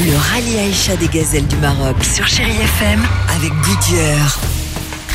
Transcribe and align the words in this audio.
Le 0.00 0.16
rallye 0.16 0.58
Aïcha 0.58 0.96
des 0.96 1.08
gazelles 1.08 1.46
du 1.46 1.56
Maroc 1.56 1.96
sur 2.02 2.26
Chéri 2.26 2.50
FM 2.50 3.00
avec 3.36 3.52
Goodyear. 3.62 4.38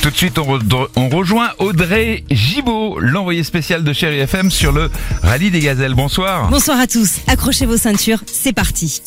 Tout 0.01 0.09
de 0.09 0.15
suite, 0.15 0.39
on, 0.39 0.57
re- 0.57 0.87
on 0.95 1.09
rejoint 1.09 1.49
Audrey 1.59 2.23
Gibaud, 2.31 2.97
l'envoyé 2.99 3.43
spécial 3.43 3.83
de 3.83 3.91
Chéri 3.91 4.19
FM 4.19 4.49
sur 4.49 4.71
le 4.71 4.89
rallye 5.21 5.51
des 5.51 5.59
gazelles. 5.59 5.93
Bonsoir. 5.95 6.49
Bonsoir 6.49 6.79
à 6.79 6.87
tous, 6.87 7.17
accrochez 7.27 7.65
vos 7.65 7.75
ceintures, 7.77 8.19
c'est 8.25 8.53
parti. 8.53 9.01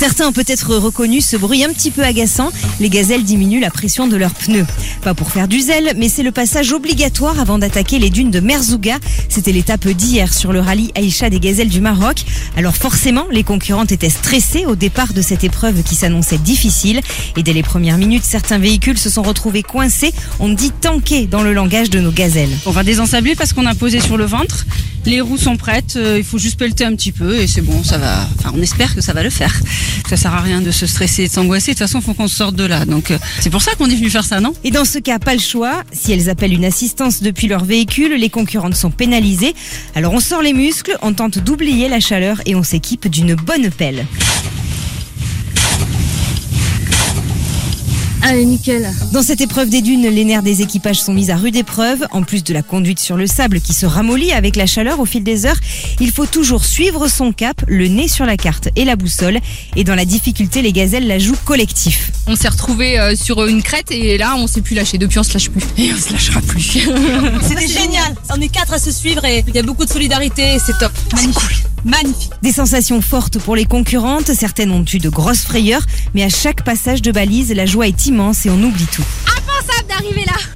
Certains 0.00 0.28
ont 0.28 0.32
peut-être 0.32 0.76
reconnu 0.76 1.20
ce 1.20 1.36
bruit 1.36 1.62
un 1.62 1.68
petit 1.74 1.90
peu 1.90 2.02
agaçant. 2.02 2.52
Les 2.80 2.88
gazelles 2.88 3.22
diminuent 3.22 3.60
la 3.60 3.68
pression 3.68 4.08
de 4.08 4.16
leurs 4.16 4.32
pneus. 4.32 4.64
Pas 5.02 5.12
pour 5.12 5.30
faire 5.30 5.46
du 5.46 5.60
zèle, 5.60 5.92
mais 5.98 6.08
c'est 6.08 6.22
le 6.22 6.32
passage 6.32 6.72
obligatoire 6.72 7.38
avant 7.38 7.58
d'attaquer 7.58 7.98
les 7.98 8.08
dunes 8.08 8.30
de 8.30 8.40
Merzouga. 8.40 8.96
C'était 9.28 9.52
l'étape 9.52 9.86
d'hier 9.86 10.32
sur 10.32 10.54
le 10.54 10.60
rallye 10.60 10.90
Aïcha 10.94 11.28
des 11.28 11.38
gazelles 11.38 11.68
du 11.68 11.82
Maroc. 11.82 12.24
Alors 12.56 12.76
forcément, 12.76 13.26
les 13.30 13.44
concurrentes 13.44 13.92
étaient 13.92 14.08
stressées 14.08 14.64
au 14.64 14.74
départ 14.74 15.12
de 15.12 15.20
cette 15.20 15.44
épreuve 15.44 15.82
qui 15.82 15.96
s'annonçait 15.96 16.38
difficile. 16.38 17.02
Et 17.36 17.42
dès 17.42 17.52
les 17.52 17.62
premières 17.62 17.98
minutes, 17.98 18.24
certains 18.24 18.56
véhicules 18.56 18.96
se 18.96 19.10
sont 19.10 19.22
retrouvés 19.22 19.62
coincés. 19.62 20.14
On 20.38 20.48
dit 20.48 20.70
tanker 20.70 21.26
dans 21.26 21.42
le 21.42 21.52
langage 21.52 21.90
de 21.90 22.00
nos 22.00 22.10
gazelles. 22.10 22.56
On 22.64 22.70
va 22.70 22.84
désensabler 22.84 23.34
parce 23.34 23.52
qu'on 23.52 23.66
a 23.66 23.74
posé 23.74 24.00
sur 24.00 24.16
le 24.16 24.24
ventre. 24.24 24.64
Les 25.06 25.20
roues 25.20 25.38
sont 25.38 25.56
prêtes, 25.56 25.94
euh, 25.96 26.18
il 26.18 26.24
faut 26.24 26.38
juste 26.38 26.58
pelleter 26.58 26.84
un 26.84 26.94
petit 26.94 27.12
peu 27.12 27.36
et 27.36 27.46
c'est 27.46 27.62
bon, 27.62 27.82
ça 27.82 27.98
va. 27.98 28.28
Enfin, 28.38 28.52
on 28.54 28.60
espère 28.60 28.94
que 28.94 29.00
ça 29.00 29.12
va 29.12 29.22
le 29.22 29.30
faire. 29.30 29.54
Ça 30.08 30.16
sert 30.16 30.34
à 30.34 30.40
rien 30.40 30.60
de 30.60 30.70
se 30.70 30.86
stresser 30.86 31.24
et 31.24 31.28
de 31.28 31.32
s'angoisser. 31.32 31.72
De 31.72 31.78
toute 31.78 31.86
façon, 31.86 32.00
il 32.00 32.04
faut 32.04 32.14
qu'on 32.14 32.28
sorte 32.28 32.54
de 32.54 32.64
là. 32.64 32.84
Donc, 32.84 33.10
euh, 33.10 33.18
c'est 33.40 33.50
pour 33.50 33.62
ça 33.62 33.74
qu'on 33.76 33.86
est 33.86 33.94
venu 33.94 34.10
faire 34.10 34.24
ça, 34.24 34.40
non? 34.40 34.52
Et 34.64 34.70
dans 34.70 34.84
ce 34.84 34.98
cas, 34.98 35.18
pas 35.18 35.34
le 35.34 35.40
choix. 35.40 35.82
Si 35.92 36.12
elles 36.12 36.28
appellent 36.28 36.52
une 36.52 36.64
assistance 36.64 37.22
depuis 37.22 37.48
leur 37.48 37.64
véhicule, 37.64 38.14
les 38.14 38.28
concurrentes 38.30 38.74
sont 38.74 38.90
pénalisées. 38.90 39.54
Alors 39.94 40.12
on 40.12 40.20
sort 40.20 40.42
les 40.42 40.52
muscles, 40.52 40.96
on 41.02 41.12
tente 41.12 41.38
d'oublier 41.38 41.88
la 41.88 42.00
chaleur 42.00 42.40
et 42.46 42.54
on 42.54 42.62
s'équipe 42.62 43.08
d'une 43.08 43.34
bonne 43.34 43.70
pelle. 43.70 44.06
Allez, 48.22 48.44
nickel. 48.44 48.90
Dans 49.12 49.22
cette 49.22 49.40
épreuve 49.40 49.70
des 49.70 49.80
dunes, 49.80 50.02
les 50.02 50.24
nerfs 50.24 50.42
des 50.42 50.62
équipages 50.62 51.00
sont 51.00 51.12
mis 51.12 51.30
à 51.30 51.36
rude 51.36 51.56
épreuve. 51.56 52.06
En 52.10 52.22
plus 52.22 52.44
de 52.44 52.52
la 52.52 52.62
conduite 52.62 52.98
sur 52.98 53.16
le 53.16 53.26
sable 53.26 53.60
qui 53.60 53.72
se 53.72 53.86
ramollit 53.86 54.32
avec 54.32 54.56
la 54.56 54.66
chaleur 54.66 55.00
au 55.00 55.06
fil 55.06 55.24
des 55.24 55.46
heures, 55.46 55.58
il 56.00 56.10
faut 56.10 56.26
toujours 56.26 56.64
suivre 56.64 57.08
son 57.08 57.32
cap, 57.32 57.62
le 57.66 57.88
nez 57.88 58.08
sur 58.08 58.26
la 58.26 58.36
carte 58.36 58.68
et 58.76 58.84
la 58.84 58.96
boussole. 58.96 59.38
Et 59.76 59.84
dans 59.84 59.94
la 59.94 60.04
difficulté, 60.04 60.60
les 60.62 60.72
gazelles 60.72 61.06
la 61.06 61.18
jouent 61.18 61.36
collectif. 61.44 62.12
On 62.26 62.36
s'est 62.36 62.48
retrouvé 62.48 63.14
sur 63.16 63.44
une 63.46 63.62
crête 63.62 63.90
et 63.90 64.18
là, 64.18 64.34
on 64.36 64.46
s'est 64.46 64.60
plus 64.60 64.74
lâché. 64.74 64.98
Depuis, 64.98 65.18
on 65.18 65.22
se 65.22 65.32
lâche 65.32 65.48
plus. 65.48 65.62
Et 65.78 65.92
on 65.92 65.98
se 65.98 66.12
lâchera 66.12 66.40
plus. 66.42 66.62
C'était 67.42 67.68
génial. 67.68 68.14
On 68.34 68.40
est 68.40 68.48
quatre 68.48 68.74
à 68.74 68.78
se 68.78 68.90
suivre 68.90 69.24
et 69.24 69.44
il 69.46 69.54
y 69.54 69.58
a 69.58 69.62
beaucoup 69.62 69.84
de 69.84 69.90
solidarité. 69.90 70.58
C'est 70.64 70.78
top. 70.78 70.92
Magnifique. 71.14 71.64
Magnifique. 71.84 72.32
Des 72.42 72.52
sensations 72.52 73.00
fortes 73.00 73.38
pour 73.38 73.56
les 73.56 73.64
concurrentes, 73.64 74.32
certaines 74.32 74.70
ont 74.70 74.84
eu 74.92 74.98
de 74.98 75.08
grosses 75.08 75.42
frayeurs, 75.42 75.86
mais 76.14 76.22
à 76.22 76.28
chaque 76.28 76.64
passage 76.64 77.02
de 77.02 77.12
balise, 77.12 77.52
la 77.52 77.66
joie 77.66 77.88
est 77.88 78.06
immense 78.06 78.46
et 78.46 78.50
on 78.50 78.62
oublie 78.62 78.86
tout. 78.86 79.04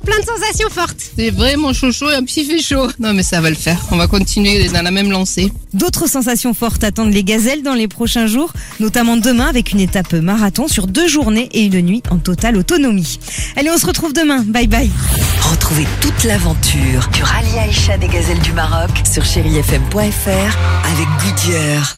Plein 0.05 0.19
de 0.19 0.25
sensations 0.25 0.69
fortes. 0.71 0.97
C'est 1.17 1.31
vraiment 1.31 1.73
chaud 1.73 1.93
chaud 1.93 2.11
et 2.11 2.15
un 2.15 2.25
petit 2.25 2.45
fait 2.45 2.61
chaud. 2.61 2.89
Non, 2.99 3.15
mais 3.15 3.23
ça 3.23 3.41
va 3.41 3.51
le 3.51 3.57
faire. 3.57 3.79
On 3.91 3.97
va 3.97 4.07
continuer 4.07 4.69
dans 4.69 4.83
la 4.83 4.91
même 4.91 5.11
lancée. 5.11 5.51
D'autres 5.73 6.09
sensations 6.09 6.55
fortes 6.55 6.85
attendent 6.85 7.13
les 7.13 7.25
gazelles 7.25 7.63
dans 7.63 7.75
les 7.75 7.89
prochains 7.89 8.27
jours, 8.27 8.53
notamment 8.81 9.17
demain 9.17 9.47
avec 9.47 9.73
une 9.73 9.81
étape 9.81 10.13
marathon 10.13 10.69
sur 10.69 10.87
deux 10.87 11.09
journées 11.09 11.49
et 11.53 11.65
une 11.65 11.81
nuit 11.81 12.03
en 12.11 12.19
totale 12.19 12.57
autonomie. 12.57 13.19
Allez, 13.57 13.71
on 13.71 13.79
se 13.79 13.87
retrouve 13.87 14.13
demain. 14.13 14.43
Bye 14.47 14.67
bye. 14.69 14.91
Retrouvez 15.51 15.87
toute 16.01 16.25
l'aventure 16.25 17.09
du 17.13 17.23
rallye 17.23 17.59
Aïcha 17.59 17.99
des 17.99 18.09
gazelles 18.09 18.41
du 18.41 18.53
Maroc 18.53 18.91
sur 19.11 19.25
chérifm.fr 19.25 19.99
avec 19.99 21.09
Goodyear. 21.23 21.93